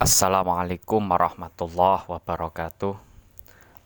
Assalamualaikum 0.00 1.12
warahmatullahi 1.12 2.08
wabarakatuh. 2.08 2.96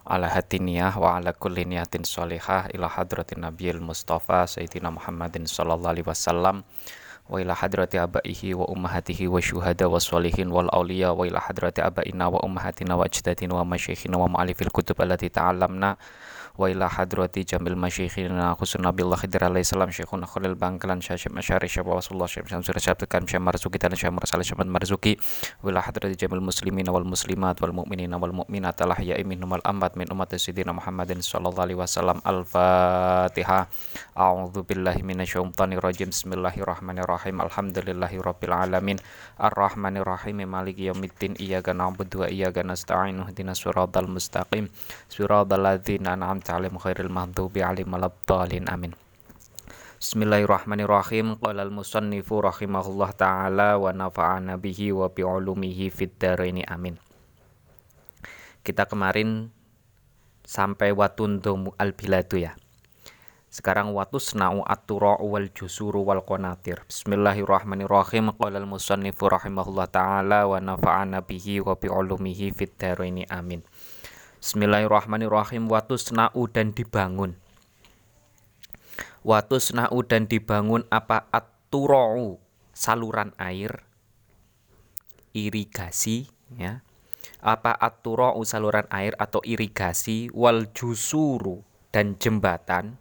Ala 0.06 0.30
hatiniyah 0.30 0.94
wa 0.94 1.18
ala 1.18 1.34
kulli 1.34 1.66
niyatin 1.66 2.06
sholihah 2.06 2.70
ila 2.70 2.86
hadratin 2.86 3.42
nabiyil 3.42 3.82
mustafa 3.82 4.46
sayyidina 4.46 4.94
Muhammadin 4.94 5.50
sallallahu 5.50 5.90
alaihi 5.90 6.06
wasallam 6.06 6.62
wa 7.26 7.34
ila 7.42 7.58
hadrati 7.58 7.98
abaihi 7.98 8.54
wa 8.54 8.62
ummahatihi 8.70 9.26
wa 9.26 9.42
syuhada 9.42 9.90
wa 9.90 9.98
sholihin 9.98 10.54
wal 10.54 10.70
awliya 10.70 11.10
wa 11.10 11.26
ila 11.26 11.42
hadrati 11.42 11.82
abaina 11.82 12.30
wa 12.30 12.46
ummahatina 12.46 12.94
wa 12.94 13.10
ajdatina 13.10 13.58
wa 13.58 13.66
masyayikhina 13.66 14.14
wa 14.14 14.30
ma'alifil 14.30 14.70
kutub 14.70 14.94
allati 15.02 15.34
ta'allamna 15.34 15.98
wa 16.54 16.70
ila 16.70 16.86
hadrati 16.86 17.42
jamil 17.42 17.74
masyikhina 17.74 18.54
khususna 18.54 18.94
billah 18.94 19.18
khidir 19.18 19.42
alaihi 19.42 19.66
salam. 19.66 19.90
Syekhuna 19.90 20.22
khalil 20.22 20.54
bangkalan 20.54 21.02
syekh 21.02 21.26
masyari 21.34 21.66
syekh 21.66 21.82
wasulullah 21.82 22.30
syekh 22.30 22.46
syamsur 22.46 22.78
syekh 22.78 23.10
kan 23.10 23.26
syekh 23.26 23.42
marzuki 23.42 23.74
dan 23.82 23.90
syekh 23.98 24.14
marsal 24.14 24.38
syekh 24.38 24.62
marzuki. 24.62 25.18
Wa 25.66 25.74
ila 25.74 25.82
hadrati 25.82 26.14
jamil 26.14 26.38
muslimina 26.38 26.94
wal 26.94 27.02
muslimat 27.02 27.58
wal 27.58 27.74
mu'minina 27.74 28.22
wal 28.22 28.30
mu'minat 28.30 28.78
al 28.86 28.94
ahya'i 28.94 29.26
minhum 29.26 29.50
wal 29.50 29.64
amwat 29.66 29.98
min 29.98 30.06
umat 30.14 30.30
sayyidina 30.30 30.70
muhammadin 30.70 31.18
sallallahu 31.18 31.66
alaihi 31.66 31.78
wasallam. 31.82 32.22
Al 32.22 32.46
fatihah 32.46 33.66
a'udzu 34.14 34.62
billahi 34.62 35.02
minasyaitonir 35.02 35.82
rajim. 35.82 36.14
Bismillahirrahmanirrahim. 36.14 37.42
Alhamdulillahi 37.42 38.22
rabbil 38.22 38.54
alamin. 38.54 39.02
Arrahmanir 39.42 40.06
rahim 40.06 40.38
maliki 40.46 40.86
yaumiddin. 40.86 41.34
Iyyaka 41.34 41.74
na'budu 41.74 42.22
wa 42.22 42.30
iyyaka 42.30 42.62
nasta'in. 42.62 43.18
Ihdinas 43.26 43.58
siratal 43.58 44.06
mustaqim. 44.06 44.70
Siratal 45.10 45.58
ladzina 45.58 46.14
an'amta 46.14 46.43
alim 46.50 46.76
khairil 46.76 47.08
maghdubi 47.08 47.64
alim 47.64 47.88
waladdallin 47.88 48.68
amin 48.68 48.92
Bismillahirrahmanirrahim 50.04 51.40
Qala 51.40 51.64
al-musannifu 51.64 52.44
rahimahullah 52.44 53.16
ta'ala 53.16 53.80
wa 53.80 53.88
nafa'ana 53.88 54.60
bihi 54.60 54.92
wa 54.92 55.08
bi'ulumihi 55.08 55.88
fid 55.88 56.12
dharaini 56.20 56.60
amin 56.68 57.00
Kita 58.60 58.84
kemarin 58.84 59.48
sampai 60.44 60.92
watundu 60.92 61.72
al-biladu 61.80 62.36
ya 62.36 62.52
sekarang 63.54 63.94
watu 63.94 64.18
senau 64.18 64.66
atura 64.66 65.14
wal 65.22 65.46
jusuru 65.54 66.02
wal 66.02 66.26
konatir. 66.26 66.82
Bismillahirrahmanirrahim. 66.90 68.34
Qala 68.34 68.58
al-musannifu 68.58 69.30
rahimahullah 69.30 69.86
taala 69.94 70.42
wa 70.50 70.58
nafa'ana 70.58 71.22
bihi 71.22 71.62
wa 71.62 71.78
bi'ulumihi 71.78 72.50
fid 72.50 72.74
dharaini 72.74 73.22
amin. 73.30 73.62
Bismillahirrahmanirrahim. 74.44 75.72
Watu 75.72 75.96
senau 75.96 76.44
dan 76.52 76.76
dibangun. 76.76 77.32
Watu 79.24 79.56
senau 79.56 80.04
dan 80.04 80.28
dibangun 80.28 80.84
apa? 80.92 81.24
Aturau 81.32 82.36
saluran 82.76 83.32
air. 83.40 83.88
Irigasi 85.32 86.28
ya. 86.60 86.84
Apa 87.40 87.72
aturau 87.72 88.44
saluran 88.44 88.84
air 88.92 89.16
atau 89.16 89.40
irigasi? 89.48 90.28
Wal 90.36 90.68
jusuru 90.76 91.64
dan 91.88 92.20
jembatan. 92.20 93.00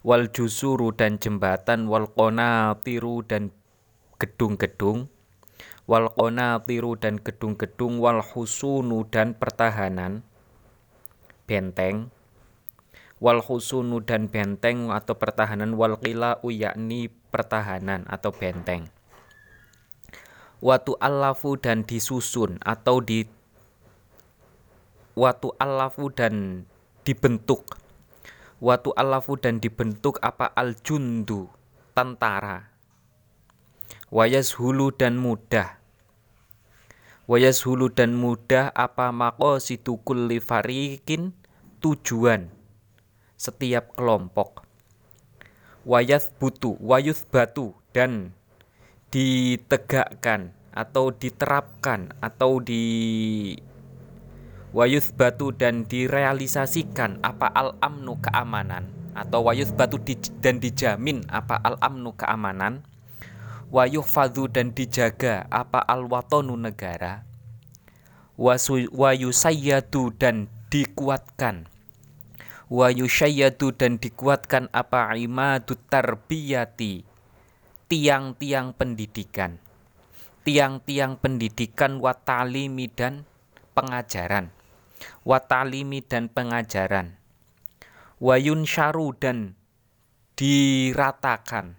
Wal 0.00 0.32
jusuru 0.32 0.96
dan 0.96 1.20
jembatan. 1.20 1.92
Wal 1.92 2.08
qonatiru 2.08 3.20
dan 3.20 3.52
gedung-gedung. 4.16 5.12
Wal 5.84 6.08
qonatiru 6.08 6.96
dan 6.96 7.20
gedung-gedung. 7.20 8.00
Wal 8.00 8.24
husunu 8.24 9.04
dan 9.12 9.36
pertahanan 9.36 10.24
benteng. 11.48 12.12
Wal 13.18 13.40
husunu 13.42 14.04
dan 14.04 14.30
benteng 14.30 14.92
atau 14.92 15.16
pertahanan 15.16 15.74
wal 15.74 15.98
qila 15.98 16.38
yakni 16.44 17.10
pertahanan 17.32 18.04
atau 18.06 18.30
benteng. 18.30 18.92
Watu 20.60 20.94
alafu 21.00 21.56
dan 21.58 21.82
disusun 21.82 22.60
atau 22.62 23.02
di 23.02 23.26
watu 25.18 25.56
alafu 25.58 26.12
dan 26.12 26.66
dibentuk. 27.02 27.80
Watu 28.62 28.94
alafu 28.94 29.34
dan 29.40 29.58
dibentuk 29.58 30.20
apa? 30.22 30.54
Al 30.54 30.78
jundu 30.78 31.50
tentara. 31.96 32.70
Wayas 34.14 34.54
hulu 34.54 34.94
dan 34.94 35.18
mudah 35.18 35.77
wayas 37.28 37.60
hulu 37.68 37.92
dan 37.92 38.16
mudah 38.16 38.72
apa 38.72 39.12
mako 39.12 39.60
kulli 40.00 40.40
farikin 40.40 41.36
tujuan. 41.84 42.48
Setiap 43.38 43.94
kelompok. 43.94 44.66
Wayas 45.86 46.32
butu 46.40 46.74
wayus 46.82 47.22
batu 47.28 47.76
dan 47.94 48.34
ditegakkan 49.14 50.56
atau 50.74 51.14
diterapkan 51.14 52.12
atau 52.18 52.58
di 52.58 53.54
wayus 54.74 55.14
batu 55.14 55.54
dan 55.54 55.86
direalisasikan 55.86 57.22
apa 57.24 57.48
al 57.54 57.78
amnu 57.80 58.20
keamanan 58.20 58.90
atau 59.16 59.48
wayus 59.48 59.72
batu 59.72 59.96
di, 60.02 60.18
dan 60.42 60.60
dijamin 60.60 61.24
apa 61.30 61.56
al 61.62 61.80
amnu 61.80 62.12
keamanan 62.18 62.84
wayuh 63.68 64.04
fadu 64.04 64.48
dan 64.48 64.72
dijaga 64.72 65.44
apa 65.52 65.84
al 65.84 66.08
watonu 66.08 66.56
negara 66.56 67.28
wayusayyadu 68.38 70.14
dan 70.14 70.46
dikuatkan. 70.70 71.66
Wayusayyadu 72.70 73.74
dan 73.74 73.98
dikuatkan 73.98 74.70
apa 74.70 75.10
imadu 75.18 75.74
tarbiyati. 75.74 77.02
Tiang-tiang 77.88 78.76
pendidikan. 78.76 79.58
Tiang-tiang 80.46 81.18
pendidikan 81.18 81.98
watalimi 81.98 82.86
dan 82.92 83.26
pengajaran. 83.72 84.54
Watalimi 85.26 86.04
dan 86.04 86.28
pengajaran. 86.30 87.18
Wayun 88.20 88.68
syaru 88.68 89.16
dan 89.16 89.56
diratakan 90.36 91.77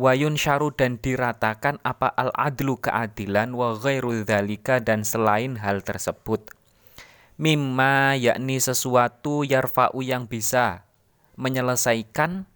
wayun 0.00 0.40
syaru 0.40 0.72
dan 0.72 0.96
diratakan 0.96 1.76
apa 1.84 2.08
al 2.16 2.32
adlu 2.32 2.80
keadilan 2.80 3.52
wa 3.52 3.76
ghairu 3.76 4.24
dzalika 4.24 4.80
dan 4.80 5.04
selain 5.04 5.60
hal 5.60 5.84
tersebut. 5.84 6.48
Mimma 7.36 8.16
yakni 8.16 8.56
sesuatu 8.56 9.44
yarfa'u 9.44 10.00
yang 10.00 10.24
bisa 10.24 10.88
menyelesaikan 11.36 12.48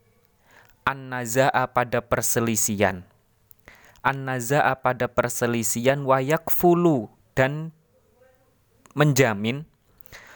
an-naza'a 0.84 1.72
pada 1.72 2.05
perselisian 2.05 3.09
an-naza'a 4.05 4.84
pada 4.84 5.09
perselisian 5.09 6.05
wayak 6.05 6.53
fulu 6.53 7.09
dan 7.32 7.72
menjamin 8.93 9.65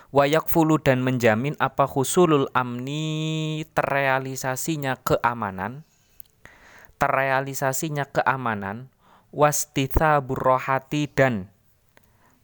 wayak 0.08 0.48
fulu 0.48 0.80
dan 0.80 1.04
menjamin 1.04 1.52
apa 1.60 1.84
husulul 1.84 2.48
amni 2.56 3.62
terrealisasinya 3.76 4.96
keamanan 5.04 5.84
terrealisasinya 6.98 8.10
keamanan 8.10 8.90
wastitha 9.30 10.18
burrohati 10.18 11.06
dan 11.08 11.48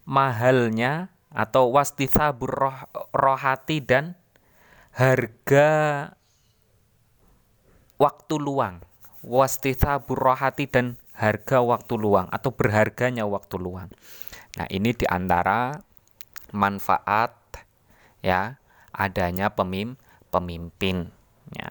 mahalnya 0.07 1.11
atau 1.35 1.75
wastitha 1.75 2.31
burrohati 2.31 3.83
dan 3.83 4.15
harga 4.95 5.71
waktu 7.99 8.35
luang. 8.39 8.81
Wastitha 9.25 10.05
burrohati 10.05 10.69
dan 10.69 11.01
harga 11.17 11.65
waktu 11.65 11.97
luang 11.97 12.29
atau 12.29 12.53
berharganya 12.53 13.25
waktu 13.25 13.57
luang. 13.57 13.89
Nah 14.61 14.69
ini 14.69 14.93
di 14.93 15.09
antara 15.09 15.81
manfaat 16.55 17.35
ya 18.21 18.61
adanya 18.95 19.51
pemim 19.51 19.99
pemimpin 20.31 21.11
ya 21.55 21.71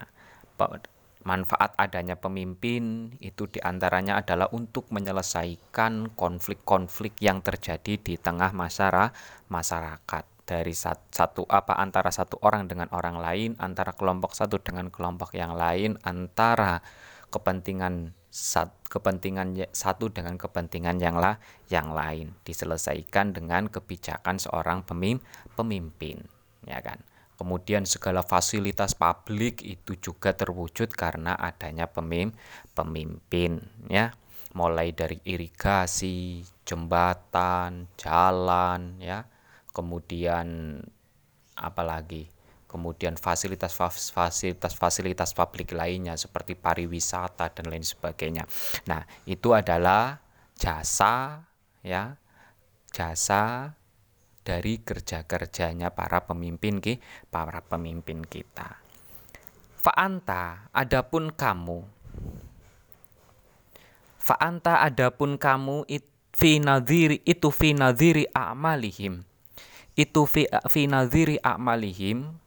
manfaat 1.23 1.75
adanya 1.79 2.19
pemimpin 2.19 3.15
itu 3.23 3.47
di 3.47 3.59
antaranya 3.63 4.19
adalah 4.19 4.51
untuk 4.51 4.91
menyelesaikan 4.91 6.15
konflik-konflik 6.15 7.15
yang 7.23 7.39
terjadi 7.39 7.99
di 7.99 8.15
tengah 8.19 8.51
masyarakat. 8.51 10.23
Dari 10.43 10.75
satu 10.75 11.47
apa 11.47 11.79
antara 11.79 12.11
satu 12.11 12.35
orang 12.43 12.67
dengan 12.67 12.91
orang 12.91 13.15
lain 13.15 13.55
antara 13.63 13.95
kelompok 13.95 14.35
satu 14.35 14.59
dengan 14.59 14.91
kelompok 14.91 15.31
yang 15.39 15.55
lain 15.55 15.95
antara 16.03 16.83
kepentingan 17.31 18.11
sat, 18.27 18.75
kepentingan 18.91 19.55
satu 19.71 20.11
dengan 20.11 20.35
kepentingan 20.35 20.99
yang 20.99 21.15
lah 21.15 21.39
yang 21.71 21.95
lain. 21.95 22.35
Diselesaikan 22.43 23.31
dengan 23.31 23.71
kebijakan 23.71 24.35
seorang 24.35 24.83
pemim, 24.83 25.23
pemimpin 25.55 26.27
ya 26.67 26.79
kan 26.83 26.99
Kemudian 27.37 27.83
segala 27.89 28.21
fasilitas 28.21 28.93
publik 28.93 29.65
itu 29.65 29.97
juga 29.97 30.31
terwujud 30.33 30.93
karena 30.93 31.33
adanya 31.35 31.89
pemim 31.89 32.31
pemimpin 32.77 33.61
ya. 33.89 34.13
Mulai 34.53 34.93
dari 34.93 35.17
irigasi, 35.25 36.45
jembatan, 36.61 37.89
jalan 37.97 39.01
ya. 39.01 39.25
Kemudian 39.73 40.77
apalagi? 41.57 42.29
Kemudian 42.69 43.17
fasilitas 43.21 43.73
fasilitas 43.77 44.73
fasilitas 44.73 45.33
publik 45.37 45.77
lainnya 45.77 46.17
seperti 46.17 46.57
pariwisata 46.57 47.53
dan 47.53 47.69
lain 47.69 47.85
sebagainya. 47.85 48.49
Nah, 48.89 49.05
itu 49.29 49.53
adalah 49.53 50.17
jasa 50.57 51.45
ya 51.85 52.17
jasa 52.93 53.73
dari 54.43 54.83
kerja-kerjanya 54.83 55.95
para 55.95 56.27
pemimpin 56.27 56.83
ki, 56.83 56.99
para 57.31 57.63
pemimpin 57.63 58.21
kita. 58.27 58.79
Fa'anta 59.79 60.71
adapun 60.71 61.31
kamu 61.31 61.83
Fa'anta 64.23 64.79
adapun 64.79 65.35
kamu 65.35 65.83
it, 65.91 66.07
fi 66.31 66.55
itu 67.27 67.49
fi 67.51 67.75
nadhiri 67.75 68.31
a'malihim 68.31 69.27
itu 69.99 70.21
fi, 70.23 70.47
fi 70.71 70.87
a'malihim 71.43 72.39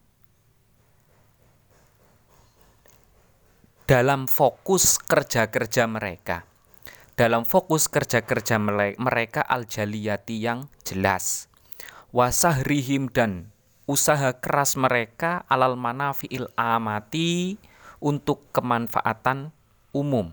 dalam 3.87 4.27
fokus 4.27 4.99
kerja-kerja 4.99 5.87
mereka. 5.87 6.43
Dalam 7.17 7.49
fokus 7.49 7.89
kerja-kerja 7.89 8.61
mereka 9.01 9.41
al-jaliyati 9.41 10.37
yang 10.37 10.69
jelas. 10.85 11.49
Wasahrihim 12.17 13.13
dan 13.13 13.53
usaha 13.85 14.33
keras 14.41 14.81
mereka 14.81 15.45
alal 15.53 15.77
manafi'il 15.77 16.49
amati 16.57 17.61
untuk 18.01 18.41
kemanfaatan 18.57 19.53
umum. 19.93 20.33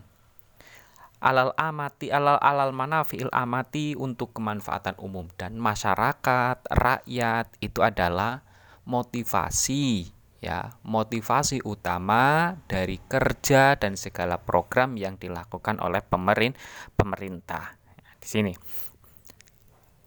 Alal 1.19 1.51
amati 1.59 2.07
alal 2.07 2.39
alal 2.39 2.71
manafi'il 2.71 3.27
amati 3.35 3.99
untuk 3.99 4.31
kemanfaatan 4.31 4.95
umum. 4.95 5.27
Dan 5.35 5.59
masyarakat, 5.59 6.71
rakyat 6.71 7.51
itu 7.59 7.83
adalah 7.83 8.47
motivasi 8.87 10.07
ya. 10.39 10.79
Motivasi 10.87 11.67
utama 11.67 12.55
dari 12.63 12.95
kerja 13.11 13.75
dan 13.75 13.99
segala 13.99 14.39
program 14.39 14.95
yang 14.95 15.19
dilakukan 15.19 15.83
oleh 15.83 15.99
pemerin 15.99 16.55
pemerintah. 16.95 17.75
Di 18.23 18.27
sini 18.31 18.55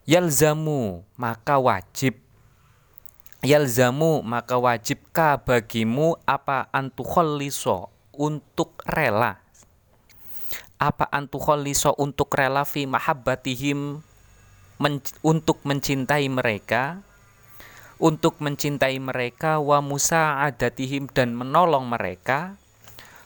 yalzamu 0.07 1.03
maka 1.19 1.59
wajib. 1.59 2.23
Yalzamu 3.43 4.23
maka 4.23 4.55
wajibkah 4.57 5.43
bagimu? 5.43 6.15
Apa 6.25 6.71
antukholliso 6.71 7.91
untuk 8.15 8.81
rela? 8.87 9.43
Apa 10.79 11.11
antukholliso 11.11 11.93
untuk 11.99 12.33
rela 12.39 12.63
fi 12.63 12.87
mahabbatihim 12.87 14.03
men, 14.79 14.95
untuk 15.27 15.61
mencintai 15.67 16.31
mereka? 16.31 17.03
Untuk 17.97 18.39
mencintai 18.45 19.01
mereka 19.01 19.57
wa 19.59 19.81
musa 19.81 20.45
adatihim 20.47 21.11
dan 21.11 21.35
menolong 21.35 21.89
mereka. 21.89 22.55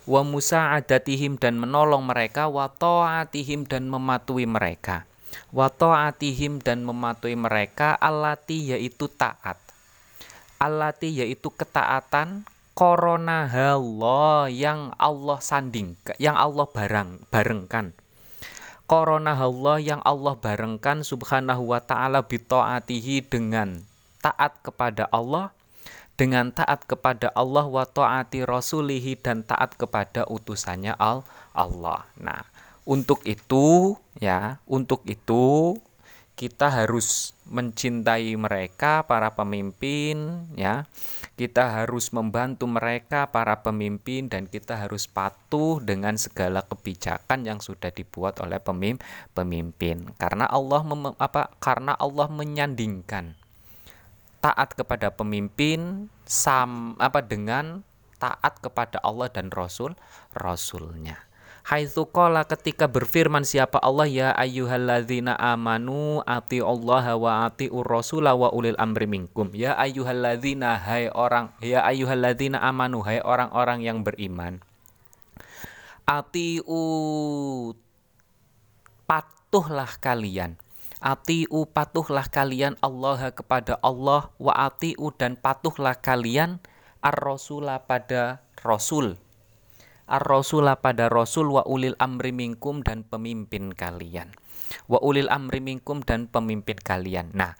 Wa 0.08 0.24
musa 0.24 0.74
adatihim 0.78 1.36
dan 1.36 1.60
menolong 1.60 2.06
mereka 2.08 2.48
wa 2.48 2.70
ta'atihim 2.70 3.68
dan 3.68 3.90
mematuhi 3.90 4.48
mereka 4.48 5.09
wa 5.50 5.70
ta'atihim 5.70 6.62
dan 6.62 6.82
mematuhi 6.86 7.34
mereka 7.34 7.94
alati 7.98 8.74
yaitu 8.74 9.10
taat 9.10 9.58
alati 10.60 11.10
yaitu 11.10 11.48
ketaatan 11.50 12.46
korona 12.74 13.48
Allah 13.50 14.46
yang 14.48 14.94
Allah 14.96 15.38
sanding 15.42 15.98
yang 16.18 16.34
Allah 16.38 16.66
barang 16.68 17.30
barengkan 17.30 17.96
korona 18.90 19.38
Allah 19.38 19.78
yang 19.78 20.02
Allah 20.02 20.34
barengkan 20.34 21.06
subhanahu 21.06 21.70
wa 21.70 21.78
ta'ala 21.78 22.26
bito'atihi 22.26 23.26
dengan 23.30 23.86
taat 24.18 24.58
kepada 24.66 25.06
Allah 25.14 25.54
dengan 26.20 26.52
taat 26.52 26.84
kepada 26.84 27.32
Allah 27.32 27.64
wa 27.64 27.88
taati 27.88 28.44
rasulihi 28.44 29.16
dan 29.16 29.40
taat 29.40 29.72
kepada 29.80 30.28
utusannya 30.28 30.92
al 31.00 31.24
Allah. 31.56 32.04
Nah, 32.20 32.44
untuk 32.88 33.24
itu 33.28 33.96
ya, 34.18 34.60
untuk 34.64 35.04
itu 35.06 35.76
kita 36.40 36.72
harus 36.72 37.36
mencintai 37.52 38.32
mereka 38.40 39.04
para 39.04 39.36
pemimpin 39.36 40.48
ya. 40.56 40.88
Kita 41.36 41.84
harus 41.84 42.16
membantu 42.16 42.64
mereka 42.64 43.28
para 43.28 43.60
pemimpin 43.60 44.32
dan 44.32 44.48
kita 44.48 44.80
harus 44.80 45.04
patuh 45.04 45.84
dengan 45.84 46.16
segala 46.16 46.64
kebijakan 46.64 47.44
yang 47.44 47.60
sudah 47.60 47.92
dibuat 47.92 48.40
oleh 48.40 48.56
pemimpin. 49.36 49.96
Karena 50.16 50.48
Allah 50.48 50.80
mem, 50.80 51.12
apa? 51.20 51.52
Karena 51.60 51.92
Allah 52.00 52.32
menyandingkan 52.32 53.36
taat 54.40 54.72
kepada 54.72 55.12
pemimpin 55.12 56.08
sam 56.24 56.96
apa 56.96 57.20
dengan 57.20 57.84
taat 58.16 58.64
kepada 58.64 58.96
Allah 59.04 59.28
dan 59.28 59.52
Rasul 59.52 59.92
Rasulnya. 60.32 61.29
Haitsu 61.60 62.08
qala 62.08 62.48
ketika 62.48 62.88
berfirman 62.88 63.44
siapa 63.44 63.76
Allah 63.84 64.08
ya 64.08 64.28
ayyuhalladzina 64.32 65.36
amanu 65.36 66.24
ati 66.24 66.64
Allah 66.64 67.14
wa 67.20 67.46
ati 67.46 67.68
rasul 67.68 68.24
wa 68.24 68.48
ulil 68.50 68.76
amri 68.80 69.04
minkum. 69.04 69.52
Ya 69.52 69.76
ayyuhalladzina 69.76 70.80
hai 70.80 71.12
orang 71.12 71.52
ya 71.60 71.84
ayyuhalladzina 71.84 72.58
amanu 72.64 73.04
hai 73.04 73.20
orang-orang 73.20 73.84
yang 73.84 74.00
beriman. 74.00 74.64
Ati 76.08 76.58
patuhlah 79.06 79.90
kalian 80.02 80.58
Atiu 81.00 81.64
patuhlah 81.64 82.28
kalian 82.28 82.76
Allah 82.84 83.32
kepada 83.32 83.80
Allah 83.80 84.28
wa 84.36 84.52
atiu 84.52 85.08
dan 85.16 85.32
patuhlah 85.32 85.96
kalian 85.96 86.60
ar-rasula 87.00 87.88
pada 87.88 88.44
rasul 88.60 89.16
ar-rasula 90.10 90.82
pada 90.82 91.06
rasul 91.06 91.54
wa 91.54 91.62
ulil 91.64 91.94
amri 92.02 92.34
minkum 92.34 92.82
dan 92.82 93.06
pemimpin 93.06 93.70
kalian. 93.70 94.34
Wa 94.90 94.98
ulil 95.00 95.30
amri 95.30 95.62
minkum 95.62 96.02
dan 96.02 96.26
pemimpin 96.26 96.76
kalian. 96.76 97.30
Nah 97.32 97.54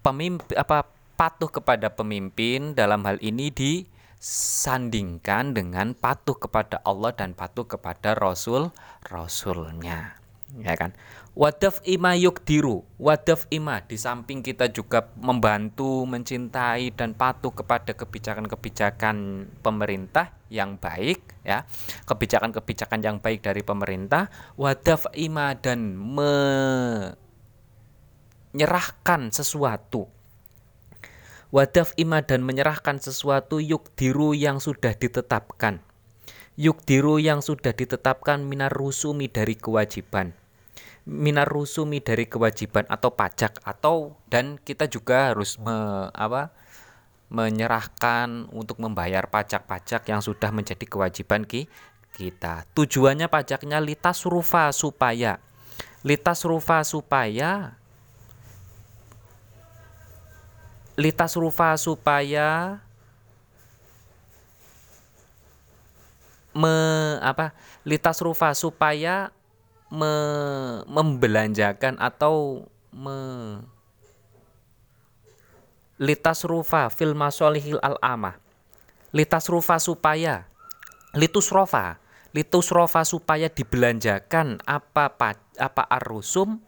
pemimpin 0.00 0.56
apa 0.56 0.88
patuh 1.20 1.52
kepada 1.52 1.92
pemimpin 1.92 2.72
dalam 2.72 3.04
hal 3.04 3.20
ini 3.20 3.52
disandingkan 3.52 5.52
dengan 5.52 5.92
patuh 5.92 6.40
kepada 6.40 6.80
Allah 6.88 7.12
dan 7.12 7.36
patuh 7.36 7.68
kepada 7.68 8.16
rasul 8.16 8.72
rasulnya 9.04 10.20
ya 10.58 10.74
kan 10.74 10.90
Wadaf 11.30 11.78
ima 11.86 12.18
diru 12.42 12.82
Wadaf 12.98 13.46
ima. 13.54 13.78
Di 13.86 13.94
samping 13.94 14.42
kita 14.42 14.66
juga 14.74 15.14
membantu, 15.14 16.02
mencintai 16.02 16.90
dan 16.90 17.14
patuh 17.14 17.54
kepada 17.54 17.94
kebijakan-kebijakan 17.94 19.46
pemerintah 19.62 20.34
yang 20.50 20.74
baik 20.74 21.22
ya. 21.46 21.62
Kebijakan-kebijakan 22.10 22.98
yang 23.06 23.22
baik 23.22 23.46
dari 23.46 23.62
pemerintah, 23.62 24.26
wadaf 24.58 25.06
ima 25.14 25.54
dan 25.54 25.94
menyerahkan 28.50 29.30
sesuatu. 29.30 30.10
Wadaf 31.54 31.94
ima 31.94 32.26
dan 32.26 32.42
menyerahkan 32.42 32.98
sesuatu 32.98 33.62
yuk 33.62 33.94
diru 33.94 34.34
yang 34.34 34.58
sudah 34.58 34.98
ditetapkan. 34.98 35.78
Yuk 36.58 36.82
diru 36.82 37.22
yang 37.22 37.38
sudah 37.38 37.70
ditetapkan 37.70 38.42
minar 38.42 38.74
rusumi 38.74 39.30
dari 39.30 39.54
kewajiban 39.54 40.39
minar 41.10 41.50
rusumi 41.50 41.98
dari 41.98 42.30
kewajiban 42.30 42.86
atau 42.86 43.10
pajak 43.10 43.58
atau 43.66 44.14
dan 44.30 44.62
kita 44.62 44.86
juga 44.86 45.34
harus 45.34 45.58
me, 45.58 46.06
apa 46.14 46.54
menyerahkan 47.30 48.46
untuk 48.54 48.78
membayar 48.78 49.26
pajak-pajak 49.26 50.06
yang 50.06 50.22
sudah 50.22 50.50
menjadi 50.54 50.82
kewajiban 50.86 51.46
ki, 51.46 51.66
kita. 52.14 52.66
Tujuannya 52.74 53.26
pajaknya 53.26 53.82
litas 53.82 54.22
rufa 54.22 54.70
supaya 54.70 55.42
litas 56.06 56.46
rufa 56.46 56.82
supaya 56.86 57.74
litas 60.94 61.32
rufa 61.34 61.74
supaya 61.78 62.78
me 66.50 66.74
apa 67.22 67.54
litas 67.86 68.18
rufa 68.18 68.52
supaya 68.58 69.30
me, 69.90 70.12
membelanjakan 70.86 71.98
atau 71.98 72.66
me, 72.94 73.18
litas 76.00 76.48
rufa 76.48 76.88
fil 76.88 77.12
masolihil 77.12 77.76
al 77.84 78.00
amah 78.00 78.40
litas 79.12 79.52
rufa 79.52 79.76
supaya 79.76 80.48
litus 81.12 81.52
rofa 81.52 82.00
litus 82.32 82.72
rofa 82.72 83.04
supaya 83.04 83.52
dibelanjakan 83.52 84.64
apa 84.64 85.12
apa 85.60 85.82
arusum 85.92 86.64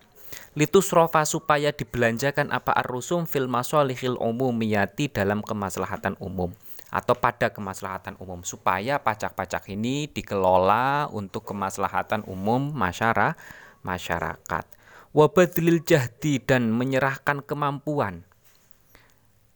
litus 0.52 0.92
rofa 0.92 1.24
supaya 1.24 1.72
dibelanjakan 1.72 2.52
apa 2.52 2.76
arusum 2.84 3.24
fil 3.24 3.48
masolihil 3.48 4.20
umumiyati 4.20 5.08
dalam 5.08 5.40
kemaslahatan 5.40 6.12
umum 6.20 6.52
atau 6.92 7.16
pada 7.16 7.48
kemaslahatan 7.48 8.20
umum 8.20 8.44
supaya 8.44 9.00
pajak-pajak 9.00 9.72
ini 9.72 10.12
dikelola 10.12 11.08
untuk 11.08 11.48
kemaslahatan 11.48 12.28
umum 12.28 12.68
masyarakat 12.76 13.40
masyarakat. 13.84 14.64
Wabadlil 15.12 15.84
jahdi 15.84 16.40
dan 16.40 16.72
menyerahkan 16.72 17.44
kemampuan. 17.44 18.24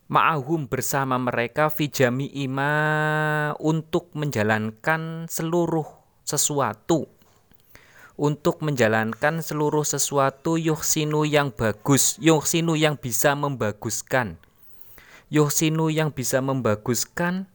Ma'ahum 0.06 0.70
bersama 0.70 1.18
mereka 1.18 1.66
fijami 1.72 2.30
ima 2.30 3.50
untuk 3.58 4.12
menjalankan 4.14 5.26
seluruh 5.26 5.88
sesuatu. 6.22 7.10
Untuk 8.16 8.64
menjalankan 8.64 9.44
seluruh 9.44 9.84
sesuatu 9.84 10.56
yuhsinu 10.56 11.26
yang 11.26 11.52
bagus, 11.52 12.16
yuhsinu 12.22 12.78
yang 12.78 12.96
bisa 12.96 13.36
membaguskan. 13.36 14.40
Yuhsinu 15.26 15.90
yang 15.90 16.14
bisa 16.14 16.38
membaguskan 16.38 17.50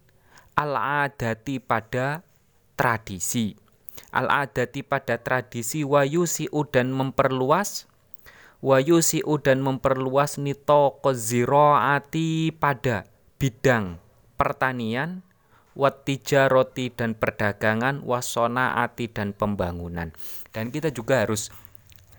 al-adati 0.60 1.64
pada 1.64 2.28
tradisi. 2.76 3.56
Al-adati 4.12 4.84
pada 4.84 5.20
tradisi 5.20 5.88
wayusi'u 5.88 6.68
dan 6.68 6.92
memperluas 6.92 7.88
wayusi'u 8.62 9.42
dan 9.42 9.60
memperluas 9.66 10.38
nito 10.38 11.02
koziraati 11.02 12.54
pada 12.56 13.10
bidang 13.42 13.98
pertanian 14.38 15.26
roti 15.74 16.92
dan 16.94 17.18
perdagangan 17.18 18.04
wasonaati 18.06 19.10
dan 19.10 19.34
pembangunan 19.34 20.14
dan 20.54 20.70
kita 20.70 20.94
juga 20.94 21.26
harus 21.26 21.50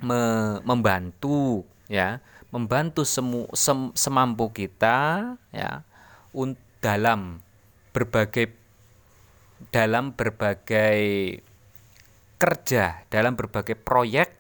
me 0.03 0.59
membantu 0.67 1.63
ya 1.87 2.19
membantu 2.53 3.03
semu 3.09 3.49
sem 3.57 3.91
semampu 3.97 4.53
kita 4.53 5.35
ya 5.51 5.83
un 6.37 6.55
dalam 6.85 7.41
berbagai 7.97 8.53
dalam 9.73 10.13
berbagai 10.13 11.01
kerja 12.37 13.09
dalam 13.09 13.35
berbagai 13.39 13.75
proyek 13.75 14.37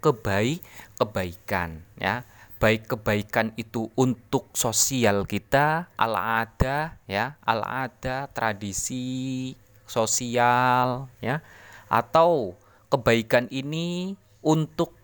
kebaik 0.00 0.62
kebaikan 0.96 1.82
ya. 1.98 2.22
Baik 2.56 2.88
kebaikan 2.88 3.52
itu 3.60 3.92
untuk 4.00 4.48
sosial 4.56 5.28
kita 5.28 5.92
ala 6.00 6.40
ada 6.40 6.96
ya 7.04 7.36
ala 7.44 7.84
ada 7.84 8.32
tradisi 8.32 9.52
sosial 9.84 11.12
ya 11.20 11.44
atau 11.92 12.56
kebaikan 12.88 13.44
ini 13.52 14.16
untuk 14.40 14.95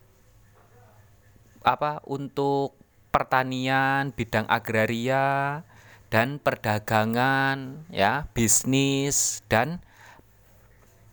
apa 1.64 2.04
untuk 2.04 2.76
pertanian 3.10 4.10
bidang 4.12 4.46
agraria 4.46 5.62
dan 6.12 6.36
perdagangan 6.42 7.88
ya 7.88 8.28
bisnis 8.36 9.40
dan 9.48 9.80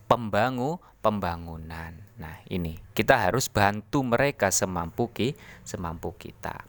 pembangu 0.10 0.82
pembangunan 1.00 2.10
Nah, 2.20 2.36
ini 2.52 2.76
kita 2.92 3.16
harus 3.16 3.48
bantu 3.48 4.04
mereka 4.04 4.52
semampu 4.52 5.08
ki, 5.16 5.40
semampu 5.64 6.12
kita. 6.20 6.68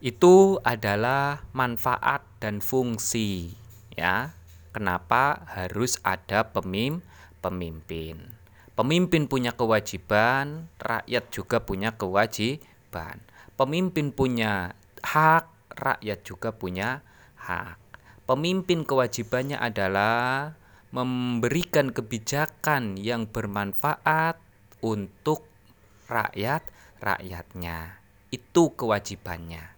Itu 0.00 0.56
adalah 0.64 1.44
manfaat 1.52 2.24
dan 2.40 2.64
fungsi, 2.64 3.52
ya. 3.92 4.32
Kenapa 4.72 5.44
harus 5.54 6.00
ada 6.02 6.50
pemim 6.50 7.04
pemimpin? 7.44 8.33
Pemimpin 8.74 9.30
punya 9.30 9.54
kewajiban, 9.54 10.66
rakyat 10.82 11.30
juga 11.30 11.62
punya 11.62 11.94
kewajiban. 11.94 13.22
Pemimpin 13.54 14.10
punya 14.10 14.74
hak, 14.98 15.46
rakyat 15.78 16.26
juga 16.26 16.50
punya 16.50 17.06
hak. 17.38 17.78
Pemimpin 18.26 18.82
kewajibannya 18.82 19.62
adalah 19.62 20.58
memberikan 20.90 21.94
kebijakan 21.94 22.98
yang 22.98 23.30
bermanfaat 23.30 24.42
untuk 24.82 25.46
rakyat-rakyatnya. 26.10 28.02
Itu 28.34 28.74
kewajibannya. 28.74 29.70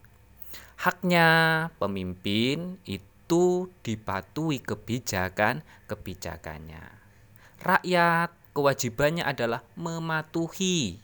Haknya 0.81 1.29
pemimpin 1.77 2.81
itu 2.89 3.69
dipatuhi 3.85 4.65
kebijakan-kebijakannya. 4.65 6.85
Rakyat 7.61 8.46
kewajibannya 8.57 9.29
adalah 9.29 9.61
mematuhi 9.77 10.97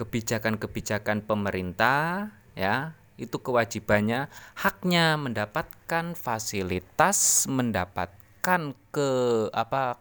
kebijakan-kebijakan 0.00 1.28
pemerintah 1.28 2.32
ya 2.56 2.96
itu 3.20 3.36
kewajibannya 3.36 4.32
haknya 4.56 5.20
mendapatkan 5.20 6.16
fasilitas 6.16 7.44
mendapat 7.48 8.08
mendapatkan 8.46 8.78
ke 8.94 9.10
apa 9.50 9.98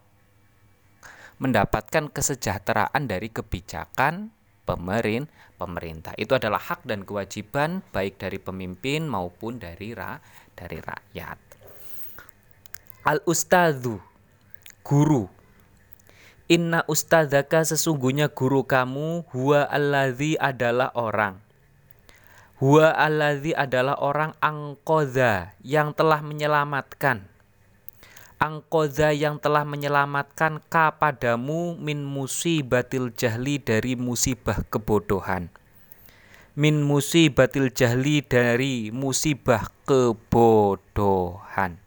mendapatkan 1.42 2.14
kesejahteraan 2.14 3.10
dari 3.10 3.34
kebijakan 3.34 4.30
pemerin 4.70 5.26
pemerintah. 5.58 6.14
Itu 6.14 6.38
adalah 6.38 6.62
hak 6.62 6.86
dan 6.86 7.10
kewajiban 7.10 7.82
baik 7.90 8.22
dari 8.22 8.38
pemimpin 8.38 9.10
maupun 9.10 9.58
dari 9.58 9.98
ra, 9.98 10.22
dari 10.54 10.78
rakyat. 10.78 11.40
Al 13.10 13.26
ustadzu 13.26 13.98
guru 14.86 15.26
Inna 16.46 16.86
ustadzaka 16.86 17.66
sesungguhnya 17.66 18.30
guru 18.30 18.70
kamu 18.70 19.26
huwa 19.34 19.66
alladzi 19.66 20.38
adalah 20.38 20.94
orang. 20.94 21.42
Huwa 22.62 22.94
alladzi 22.94 23.58
adalah 23.58 23.98
orang 23.98 24.38
angkoza 24.46 25.58
yang 25.66 25.98
telah 25.98 26.22
menyelamatkan. 26.22 27.26
Angkoza 28.38 29.10
yang 29.10 29.42
telah 29.42 29.66
menyelamatkan 29.66 30.62
kepadamu 30.70 31.82
min 31.82 32.06
musibatil 32.06 33.10
jahli 33.10 33.58
dari 33.58 33.98
musibah 33.98 34.62
kebodohan. 34.70 35.50
Min 36.54 36.86
musibatil 36.86 37.74
jahli 37.74 38.22
dari 38.22 38.94
musibah 38.94 39.74
kebodohan. 39.90 41.82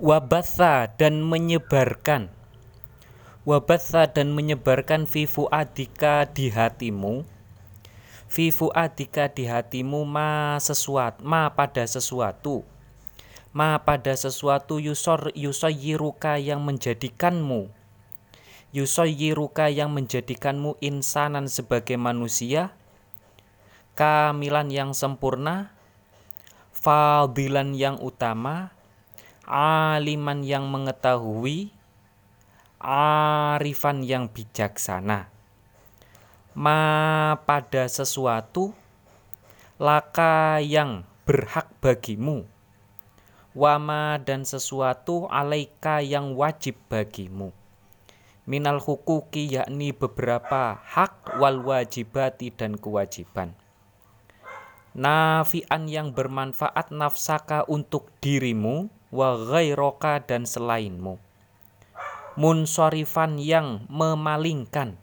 Wabatha 0.00 0.88
dan 0.96 1.20
menyebarkan 1.20 2.37
wabatha 3.48 4.04
dan 4.04 4.36
menyebarkan 4.36 5.08
vivu 5.08 5.48
adika 5.48 6.28
di 6.28 6.52
hatimu. 6.52 7.24
Vivu 8.28 8.68
adika 8.76 9.32
di 9.32 9.48
hatimu 9.48 10.04
ma 10.04 10.60
sesuatu 10.60 11.24
ma 11.24 11.48
pada 11.48 11.88
sesuatu. 11.88 12.60
Ma 13.56 13.80
pada 13.80 14.12
sesuatu 14.12 14.76
yusor 14.76 15.32
yusoyiruka 15.32 16.36
yang 16.36 16.60
menjadikanmu. 16.60 17.72
Yusoyiruka 18.76 19.72
yang 19.72 19.96
menjadikanmu 19.96 20.76
insanan 20.84 21.48
sebagai 21.48 21.96
manusia. 21.96 22.76
Kamilan 23.96 24.68
yang 24.68 24.92
sempurna. 24.92 25.72
Fadilan 26.76 27.72
yang 27.72 27.96
utama. 28.04 28.76
Aliman 29.48 30.44
yang 30.44 30.68
mengetahui 30.68 31.77
arifan 32.78 34.06
yang 34.06 34.30
bijaksana. 34.30 35.26
Ma 36.54 36.82
pada 37.42 37.86
sesuatu 37.90 38.74
laka 39.78 40.62
yang 40.62 41.02
berhak 41.26 41.70
bagimu. 41.82 42.46
Wama 43.58 44.22
dan 44.22 44.46
sesuatu 44.46 45.26
alaika 45.26 45.98
yang 45.98 46.38
wajib 46.38 46.78
bagimu. 46.86 47.50
Minal 48.48 48.78
hukuki 48.80 49.50
yakni 49.50 49.90
beberapa 49.90 50.78
hak 50.78 51.36
wal 51.42 51.60
wajibati 51.66 52.54
dan 52.54 52.78
kewajiban. 52.78 53.58
Nafian 54.94 55.86
yang 55.90 56.14
bermanfaat 56.14 56.94
nafsaka 56.94 57.66
untuk 57.68 58.08
dirimu 58.24 58.88
wa 59.12 59.36
ghairaka 59.36 60.26
dan 60.26 60.48
selainmu 60.48 61.27
munsorifan 62.38 63.42
yang 63.42 63.90
memalingkan. 63.90 64.94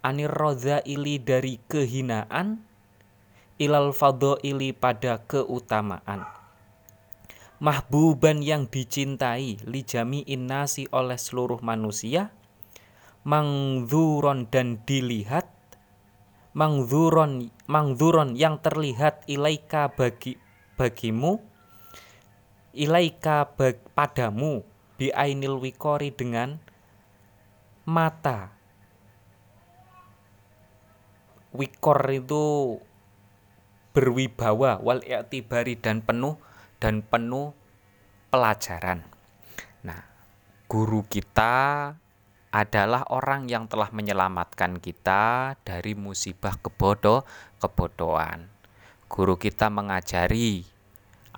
Anir 0.00 0.32
ili 0.88 1.20
dari 1.20 1.60
kehinaan 1.68 2.64
ilal 3.60 3.92
ili 4.40 4.72
pada 4.72 5.20
keutamaan. 5.28 6.24
Mahbuban 7.60 8.40
yang 8.40 8.64
dicintai 8.64 9.60
lijami 9.68 10.24
innasi 10.24 10.88
oleh 10.88 11.20
seluruh 11.20 11.60
manusia. 11.60 12.32
Mangzuron 13.28 14.48
dan 14.48 14.80
dilihat. 14.88 15.52
Mangzuron 16.56 17.52
mangzuron 17.68 18.40
yang 18.40 18.56
terlihat 18.64 19.28
ilaika 19.28 19.92
bagi 19.92 20.40
bagimu. 20.80 21.44
Ilaika 22.72 23.52
bag, 23.58 23.82
padamu 23.92 24.77
bi 24.98 25.14
ainil 25.14 25.62
wikori 25.62 26.10
dengan 26.10 26.58
mata 27.86 28.58
wikor 31.54 32.02
itu 32.12 32.76
berwibawa 33.96 34.82
wal 34.82 35.00
i'tibari 35.06 35.78
dan 35.78 36.04
penuh 36.04 36.36
dan 36.78 37.02
penuh 37.02 37.56
pelajaran. 38.28 39.02
Nah, 39.82 40.04
guru 40.70 41.02
kita 41.08 41.90
adalah 42.48 43.04
orang 43.12 43.50
yang 43.50 43.66
telah 43.66 43.90
menyelamatkan 43.92 44.80
kita 44.80 45.56
dari 45.64 45.98
musibah 45.98 46.56
kebodoh 46.60 47.24
kebodohan. 47.58 48.48
Guru 49.08 49.40
kita 49.40 49.72
mengajari 49.72 50.77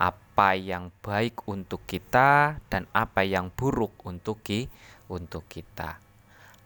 apa 0.00 0.57
yang 0.57 0.88
baik 1.04 1.45
untuk 1.45 1.85
kita 1.85 2.57
dan 2.73 2.88
apa 2.97 3.21
yang 3.21 3.52
buruk 3.52 3.92
untuk 4.09 4.40
untuk 5.12 5.45
kita. 5.45 6.00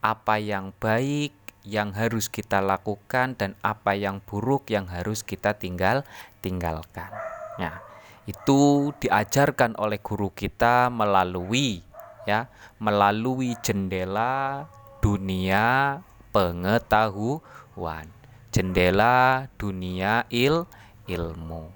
apa 0.05 0.37
yang 0.37 0.69
baik 0.77 1.33
yang 1.65 1.97
harus 1.97 2.29
kita 2.29 2.61
lakukan 2.61 3.33
dan 3.33 3.57
apa 3.65 3.97
yang 3.97 4.21
buruk 4.21 4.69
yang 4.69 4.85
harus 4.85 5.25
kita 5.25 5.57
tinggal 5.57 6.05
tinggalkan. 6.45 7.09
Ya, 7.57 7.81
itu 8.29 8.93
diajarkan 9.01 9.73
oleh 9.81 9.97
guru 9.97 10.29
kita 10.29 10.93
melalui 10.93 11.81
ya, 12.29 12.53
melalui 12.77 13.57
jendela 13.65 14.69
dunia 15.01 15.99
pengetahuan. 16.29 18.05
Jendela 18.53 19.49
dunia 19.57 20.23
il 20.31 20.69
ilmu. 21.09 21.74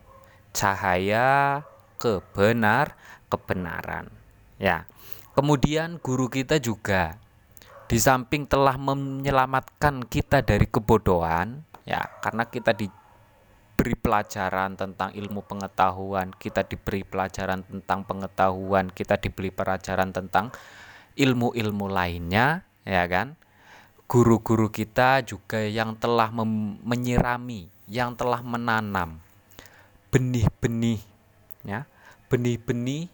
Cahaya 0.59 1.63
kebenar 1.95 2.99
kebenaran. 3.31 4.11
Ya. 4.59 4.83
Kemudian 5.31 6.03
guru 6.03 6.27
kita 6.27 6.59
juga 6.59 7.15
di 7.87 7.95
samping 7.95 8.43
telah 8.43 8.75
menyelamatkan 8.75 10.03
kita 10.03 10.43
dari 10.43 10.67
kebodohan, 10.67 11.63
ya, 11.87 12.11
karena 12.19 12.43
kita 12.43 12.75
diberi 12.75 13.95
pelajaran 13.95 14.75
tentang 14.75 15.15
ilmu 15.15 15.47
pengetahuan, 15.47 16.35
kita 16.35 16.67
diberi 16.67 17.07
pelajaran 17.07 17.63
tentang 17.63 18.03
pengetahuan, 18.03 18.91
kita 18.91 19.15
diberi 19.15 19.55
pelajaran 19.55 20.11
tentang 20.11 20.51
ilmu-ilmu 21.15 21.87
lainnya, 21.87 22.67
ya 22.83 23.07
kan? 23.07 23.39
Guru-guru 24.11 24.67
kita 24.67 25.23
juga 25.23 25.63
yang 25.63 25.95
telah 25.95 26.35
menyirami, 26.83 27.71
yang 27.87 28.19
telah 28.19 28.43
menanam 28.43 29.23
benih-benih, 30.09 31.01
ya, 31.65 31.85
benih-benih 32.29 33.09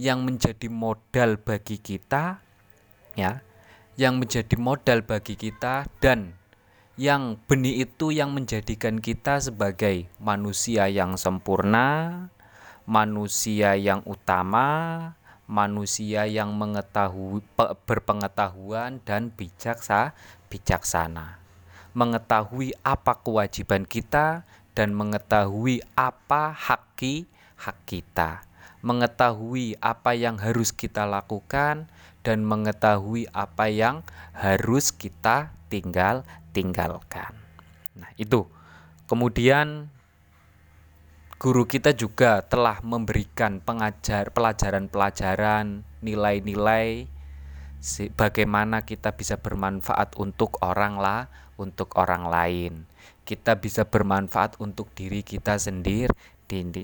yang 0.00 0.24
menjadi 0.24 0.66
modal 0.72 1.36
bagi 1.36 1.76
kita 1.76 2.40
ya 3.12 3.44
yang 4.00 4.16
menjadi 4.16 4.56
modal 4.56 5.04
bagi 5.04 5.36
kita 5.36 5.84
dan 6.00 6.40
yang 6.96 7.36
benih 7.44 7.84
itu 7.84 8.08
yang 8.08 8.32
menjadikan 8.32 8.96
kita 8.96 9.40
sebagai 9.40 10.08
manusia 10.16 10.88
yang 10.88 11.20
sempurna, 11.20 12.28
manusia 12.88 13.76
yang 13.76 14.00
utama, 14.08 14.68
manusia 15.44 16.24
yang 16.24 16.56
mengetahui 16.56 17.44
berpengetahuan 17.88 19.04
dan 19.04 19.32
bijaksa, 19.32 20.16
bijaksana. 20.48 21.40
Mengetahui 21.92 22.76
apa 22.84 23.20
kewajiban 23.20 23.84
kita 23.84 24.48
dan 24.76 24.94
mengetahui 24.94 25.82
apa 25.98 26.54
haki 26.54 27.26
hak 27.60 27.76
kita 27.84 28.50
mengetahui 28.80 29.76
apa 29.80 30.16
yang 30.16 30.40
harus 30.40 30.72
kita 30.72 31.04
lakukan 31.04 31.88
dan 32.24 32.44
mengetahui 32.44 33.28
apa 33.32 33.68
yang 33.68 34.04
harus 34.32 34.92
kita 34.92 35.52
tinggal 35.68 36.24
tinggalkan. 36.56 37.32
Nah, 37.96 38.10
itu. 38.16 38.48
Kemudian 39.04 39.90
guru 41.40 41.66
kita 41.66 41.90
juga 41.92 42.46
telah 42.46 42.78
memberikan 42.84 43.58
pengajar 43.58 44.30
pelajaran-pelajaran, 44.30 45.82
nilai-nilai 45.98 47.10
bagaimana 48.14 48.84
kita 48.84 49.16
bisa 49.16 49.40
bermanfaat 49.40 50.14
untuk 50.20 50.60
orang 50.62 51.00
lah, 51.00 51.26
untuk 51.58 51.96
orang 51.98 52.28
lain. 52.28 52.72
Kita 53.30 53.54
bisa 53.54 53.86
bermanfaat 53.86 54.58
untuk 54.58 54.90
diri 54.90 55.22
kita 55.22 55.54
sendiri, 55.54 56.10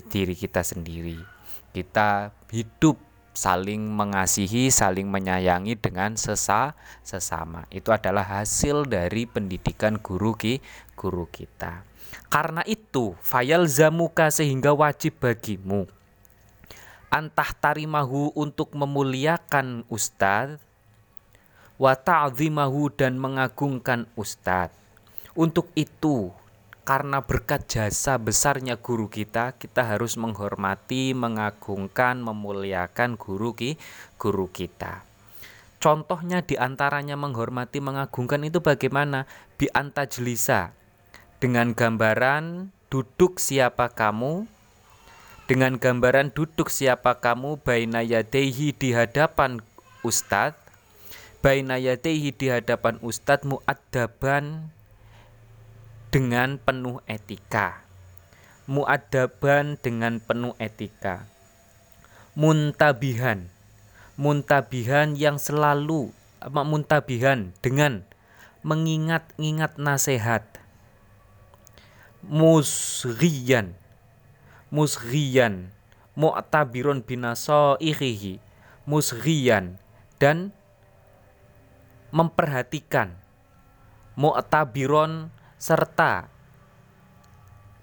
diri 0.07 0.31
kita 0.31 0.63
sendiri 0.63 1.37
kita 1.77 2.33
hidup 2.49 2.97
saling 3.37 3.93
mengasihi, 3.93 4.73
saling 4.73 5.05
menyayangi 5.05 5.77
dengan 5.77 6.17
sesa 6.17 6.73
sesama. 7.05 7.69
Itu 7.69 7.93
adalah 7.93 8.25
hasil 8.25 8.89
dari 8.89 9.29
pendidikan 9.29 10.01
guru 10.01 10.33
ki 10.33 10.57
guru 10.97 11.29
kita. 11.29 11.85
Karena 12.33 12.65
itu, 12.65 13.13
fayal 13.21 13.69
zamuka 13.69 14.33
sehingga 14.33 14.73
wajib 14.73 15.21
bagimu 15.21 15.85
antah 17.07 17.55
tarimahu 17.55 18.35
untuk 18.35 18.75
memuliakan 18.75 19.87
ustadz 19.87 20.59
wa 21.79 21.93
ta'zimahu 21.95 22.91
dan 22.91 23.15
mengagungkan 23.15 24.09
ustadz. 24.19 24.86
Untuk 25.37 25.69
itu 25.77 26.33
karena 26.81 27.21
berkat 27.21 27.69
jasa 27.69 28.17
besarnya 28.17 28.73
guru 28.81 29.05
kita, 29.05 29.53
kita 29.53 29.85
harus 29.85 30.17
menghormati, 30.17 31.13
mengagungkan, 31.13 32.17
memuliakan 32.25 33.21
guru 33.21 33.53
ki, 33.53 33.77
guru 34.17 34.49
kita. 34.49 35.05
Contohnya 35.77 36.41
di 36.41 36.57
antaranya 36.57 37.13
menghormati, 37.13 37.77
mengagungkan 37.77 38.49
itu 38.49 38.65
bagaimana? 38.65 39.29
Bi 39.61 39.69
antajlisa 39.69 40.73
dengan 41.37 41.77
gambaran 41.77 42.73
duduk 42.89 43.37
siapa 43.37 43.93
kamu, 43.93 44.49
dengan 45.45 45.77
gambaran 45.77 46.33
duduk 46.33 46.73
siapa 46.73 47.21
kamu 47.21 47.61
baina 47.61 48.01
yadehi 48.01 48.73
di 48.73 48.89
hadapan 48.89 49.61
ustadz, 50.01 50.57
baina 51.45 51.77
yadehi 51.77 52.33
di 52.33 52.49
hadapan 52.49 52.97
ustadz 53.05 53.45
muaddaban 53.45 54.73
dengan 56.07 56.55
penuh 56.55 57.03
etika. 57.03 57.83
Muadaban 58.67 59.79
dengan 59.79 60.19
penuh 60.23 60.55
etika. 60.59 61.27
Muntabihan. 62.35 63.47
Muntabihan 64.15 65.13
yang 65.15 65.37
selalu 65.37 66.11
muntabihan 66.47 67.51
dengan 67.59 68.03
mengingat-ingat 68.63 69.79
nasihat. 69.79 70.43
Musriyan. 72.23 73.75
Musriyan. 74.71 75.71
Mu'tabiron 76.17 77.03
binaso 77.03 77.79
irihi. 77.79 78.43
Musriyan. 78.83 79.79
Dan 80.19 80.51
memperhatikan. 82.11 83.15
Mu'tabiron 84.17 85.36
serta 85.57 86.29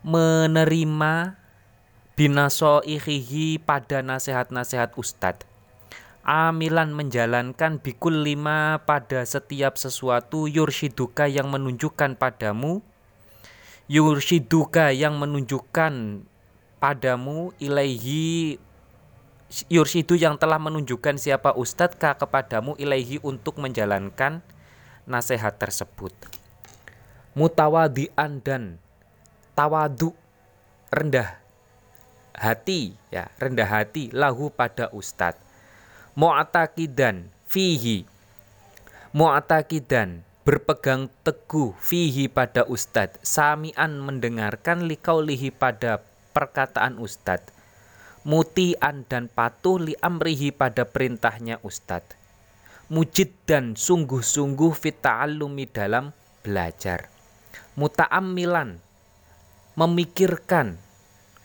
menerima 0.06 1.34
binaso 2.14 2.80
ihihi 2.86 3.58
pada 3.58 4.00
nasihat-nasihat 4.06 4.94
ustadz. 4.94 5.46
Amilan 6.24 6.96
menjalankan 6.96 7.82
bikul 7.84 8.24
lima 8.24 8.80
pada 8.88 9.20
setiap 9.28 9.76
sesuatu 9.76 10.48
yurshiduka 10.48 11.28
yang 11.28 11.52
menunjukkan 11.52 12.16
padamu 12.16 12.80
yurshiduka 13.92 14.88
yang 14.96 15.20
menunjukkan 15.20 16.24
padamu 16.80 17.52
ilaihi 17.60 18.56
yurshidu 19.68 20.16
yang 20.16 20.40
telah 20.40 20.56
menunjukkan 20.56 21.20
siapa 21.20 21.52
ustadz 21.52 22.00
kepadamu 22.00 22.72
ilaihi 22.80 23.20
untuk 23.20 23.60
menjalankan 23.60 24.40
nasihat 25.04 25.60
tersebut 25.60 26.16
mutawadian 27.34 28.38
dan 28.42 28.78
tawadu 29.58 30.14
rendah 30.90 31.38
hati 32.34 32.94
ya 33.10 33.30
rendah 33.38 33.66
hati 33.66 34.10
lahu 34.10 34.50
pada 34.50 34.90
ustad 34.90 35.38
mu'taqidan 36.18 37.30
fihi 37.46 38.06
mu'taqidan 39.14 40.26
berpegang 40.42 41.10
teguh 41.22 41.74
fihi 41.78 42.26
pada 42.26 42.66
ustad 42.66 43.14
samian 43.22 44.02
mendengarkan 44.02 44.86
likaulihi 44.90 45.54
pada 45.54 46.02
perkataan 46.34 46.98
ustad 46.98 47.42
mutian 48.26 49.06
dan 49.06 49.30
patuh 49.30 49.78
li 49.78 49.94
amrihi 50.02 50.50
pada 50.50 50.84
perintahnya 50.84 51.62
ustad 51.62 52.02
mujid 52.90 53.32
dan 53.48 53.78
sungguh-sungguh 53.78 54.74
fita'allumi 54.74 55.70
dalam 55.70 56.12
belajar 56.44 57.13
muta'ammilan 57.74 58.78
memikirkan 59.74 60.78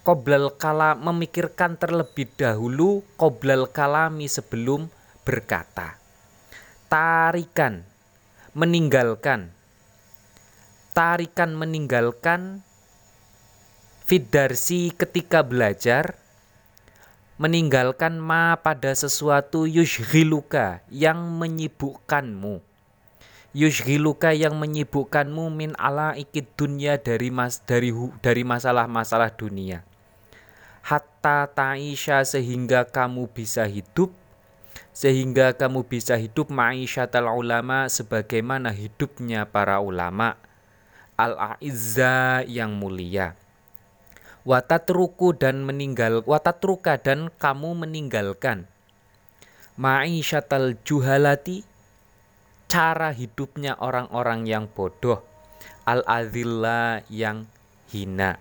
qoblal 0.05 0.53
kala 0.57 0.93
memikirkan 0.97 1.77
terlebih 1.77 2.29
dahulu 2.37 3.01
qoblal 3.17 3.69
kalami 3.69 4.29
sebelum 4.29 4.89
berkata. 5.25 5.97
Tarikan 6.89 7.85
meninggalkan. 8.57 9.53
Tarikan 10.93 11.53
meninggalkan. 11.53 12.65
Fidarsi 14.09 14.89
ketika 14.89 15.45
belajar 15.45 16.17
meninggalkan 17.37 18.17
ma 18.17 18.57
pada 18.57 18.89
sesuatu 18.97 19.69
yushghiluka 19.69 20.81
yang 20.89 21.37
menyibukkanmu 21.37 22.68
yushghiluka 23.53 24.29
yang 24.38 24.57
menyibukkanmu 24.62 25.49
min 25.49 25.71
ala 25.81 26.13
ikid 26.13 26.53
dunia 26.53 27.01
dari 27.01 27.33
mas 27.33 27.62
dari 27.65 27.89
dari 28.21 28.45
masalah-masalah 28.45 29.33
dunia. 29.33 29.81
Hatta 30.85 31.49
taisha 31.49 32.21
sehingga 32.25 32.85
kamu 32.88 33.29
bisa 33.29 33.65
hidup 33.65 34.13
sehingga 34.93 35.55
kamu 35.55 35.88
bisa 35.88 36.19
hidup 36.19 36.51
ma'isyatal 36.51 37.29
ulama 37.31 37.88
sebagaimana 37.88 38.73
hidupnya 38.73 39.47
para 39.47 39.79
ulama. 39.79 40.35
Al-aizza 41.19 42.47
yang 42.47 42.79
mulia. 42.79 43.35
Watatruku 44.47 45.35
dan 45.35 45.67
meninggal 45.67 46.23
watatruka 46.23 46.95
dan 46.95 47.27
kamu 47.27 47.75
meninggalkan. 47.75 48.71
Ma'isyatal 49.75 50.79
juhalati 50.83 51.67
cara 52.69 53.10
hidupnya 53.12 53.75
orang-orang 53.82 54.45
yang 54.45 54.69
bodoh. 54.69 55.25
Al-adillah 55.89 57.01
yang 57.10 57.49
hina. 57.89 58.38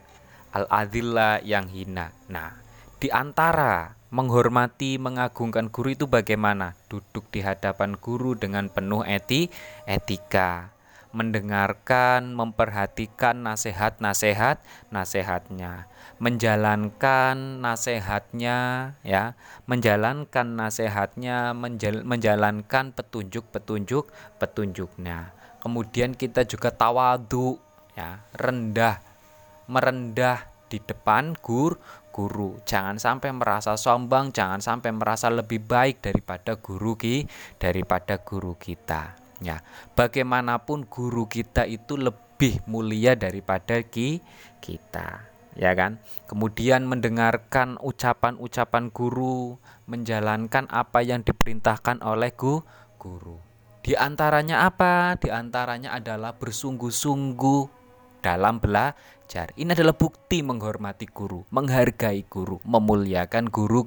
Al-adillah 0.53 1.41
yang 1.41 1.67
hina. 1.73 2.13
Nah 2.29 2.53
di 3.01 3.09
antara 3.09 3.97
menghormati, 4.13 5.01
mengagungkan 5.01 5.73
guru 5.73 5.97
itu 5.97 6.05
bagaimana? 6.11 6.77
Duduk 6.93 7.31
di 7.33 7.41
hadapan 7.41 7.97
guru 7.97 8.35
dengan 8.35 8.69
penuh 8.69 9.07
eti, 9.07 9.49
etika, 9.87 10.77
mendengarkan, 11.11 12.37
memperhatikan 12.37 13.41
nasihat-nasihat, 13.41 14.61
nasihatnya, 14.93 15.89
menjalankan 16.21 17.63
nasihatnya, 17.65 18.59
ya, 19.01 19.35
menjalankan 19.65 20.47
nasihatnya, 20.59 21.57
menjal 21.57 22.05
menjalankan 22.05 22.93
petunjuk-petunjuk 22.93 24.11
petunjuknya. 24.37 25.33
Kemudian 25.59 26.15
kita 26.15 26.45
juga 26.45 26.71
tawadu, 26.71 27.59
ya, 27.97 28.23
rendah, 28.37 29.01
merendah 29.67 30.47
di 30.69 30.79
depan 30.79 31.35
gur 31.41 31.81
guru. 32.13 32.59
Jangan 32.67 32.99
sampai 32.99 33.31
merasa 33.31 33.79
sombong, 33.79 34.35
jangan 34.35 34.59
sampai 34.59 34.91
merasa 34.91 35.31
lebih 35.31 35.63
baik 35.65 36.03
daripada 36.03 36.59
guru 36.59 36.99
ki, 36.99 37.25
daripada 37.63 38.19
guru 38.19 38.59
kita. 38.59 39.18
Ya, 39.39 39.63
bagaimanapun 39.95 40.91
guru 40.91 41.31
kita 41.31 41.63
itu 41.63 41.95
lebih 41.95 42.59
mulia 42.67 43.15
daripada 43.15 43.79
ki 43.87 44.19
kita, 44.59 45.31
ya 45.55 45.73
kan? 45.79 46.03
Kemudian 46.27 46.91
mendengarkan 46.91 47.79
ucapan-ucapan 47.79 48.91
guru, 48.91 49.63
menjalankan 49.87 50.67
apa 50.67 51.07
yang 51.07 51.23
diperintahkan 51.23 52.03
oleh 52.03 52.35
gu, 52.35 52.67
guru. 52.99 53.39
Di 53.79 53.95
antaranya 53.95 54.67
apa? 54.67 55.15
Di 55.23 55.31
antaranya 55.31 55.95
adalah 55.95 56.35
bersungguh-sungguh 56.35 57.63
dalam 58.19 58.59
bela 58.59 58.99
belajar. 59.29 59.53
Ini 59.61 59.77
adalah 59.77 59.93
bukti 59.93 60.41
menghormati 60.41 61.05
guru, 61.05 61.45
menghargai 61.53 62.25
guru, 62.25 62.57
memuliakan 62.65 63.53
guru 63.53 63.85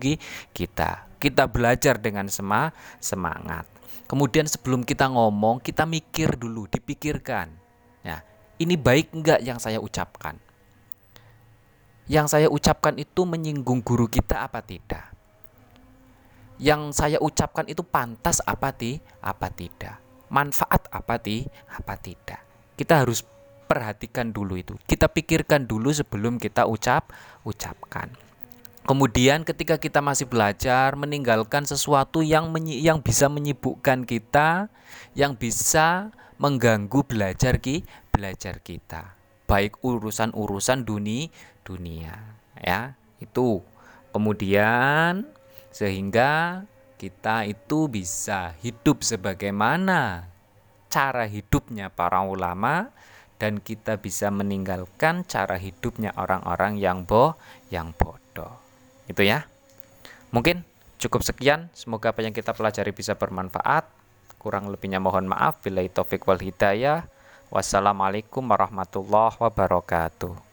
kita. 0.54 1.10
Kita 1.18 1.50
belajar 1.50 1.98
dengan 1.98 2.30
sema 2.30 2.70
semangat. 3.02 3.66
Kemudian 4.12 4.44
sebelum 4.44 4.84
kita 4.84 5.08
ngomong, 5.08 5.64
kita 5.64 5.88
mikir 5.88 6.36
dulu, 6.36 6.68
dipikirkan. 6.68 7.48
Ya, 8.04 8.20
ini 8.60 8.76
baik 8.76 9.16
enggak 9.16 9.40
yang 9.40 9.56
saya 9.56 9.80
ucapkan? 9.80 10.36
Yang 12.12 12.28
saya 12.28 12.48
ucapkan 12.52 13.00
itu 13.00 13.24
menyinggung 13.24 13.80
guru 13.80 14.12
kita 14.12 14.44
apa 14.44 14.60
tidak? 14.60 15.16
Yang 16.60 16.92
saya 16.92 17.24
ucapkan 17.24 17.64
itu 17.72 17.88
pantas 17.88 18.44
apa 18.44 18.76
ti? 18.76 19.00
Apa 19.24 19.48
tidak? 19.48 20.04
Manfaat 20.28 20.92
apa 20.92 21.16
ti? 21.16 21.48
Apa 21.72 21.96
tidak? 21.96 22.44
Kita 22.76 23.08
harus 23.08 23.24
perhatikan 23.64 24.36
dulu 24.36 24.60
itu. 24.60 24.76
Kita 24.84 25.08
pikirkan 25.08 25.64
dulu 25.64 25.88
sebelum 25.96 26.36
kita 26.36 26.68
ucap 26.68 27.16
ucapkan. 27.48 28.12
Kemudian 28.82 29.46
ketika 29.46 29.78
kita 29.78 30.02
masih 30.02 30.26
belajar 30.26 30.98
meninggalkan 30.98 31.70
sesuatu 31.70 32.26
yang 32.26 32.50
menyi 32.50 32.82
yang 32.82 32.98
bisa 32.98 33.30
menyibukkan 33.30 34.10
kita, 34.10 34.74
yang 35.14 35.38
bisa 35.38 36.10
mengganggu 36.42 37.06
belajar 37.06 37.62
ki 37.62 37.86
belajar 38.10 38.58
kita. 38.66 39.14
Baik 39.46 39.78
urusan-urusan 39.86 40.82
dunia 40.82 41.30
dunia 41.62 42.16
ya. 42.58 42.98
Itu. 43.22 43.62
Kemudian 44.12 45.30
sehingga 45.72 46.66
kita 47.00 47.48
itu 47.48 47.88
bisa 47.88 48.54
hidup 48.60 49.02
sebagaimana 49.02 50.28
cara 50.92 51.26
hidupnya 51.26 51.90
para 51.90 52.22
ulama 52.22 52.92
dan 53.42 53.58
kita 53.58 53.98
bisa 53.98 54.30
meninggalkan 54.30 55.26
cara 55.26 55.58
hidupnya 55.58 56.14
orang-orang 56.14 56.78
yang 56.78 57.10
boh 57.10 57.34
yang 57.74 57.90
bodoh. 57.98 58.61
Itu 59.12 59.28
ya. 59.28 59.44
Mungkin 60.32 60.64
cukup 60.96 61.20
sekian, 61.28 61.68
semoga 61.76 62.16
apa 62.16 62.24
yang 62.24 62.32
kita 62.32 62.56
pelajari 62.56 62.96
bisa 62.96 63.20
bermanfaat. 63.20 63.84
Kurang 64.40 64.72
lebihnya 64.72 65.04
mohon 65.04 65.28
maaf. 65.28 65.60
Bila 65.60 65.84
taufik 65.92 66.24
wal 66.24 66.40
hidayah. 66.40 67.04
Wassalamualaikum 67.52 68.48
warahmatullahi 68.48 69.36
wabarakatuh. 69.36 70.51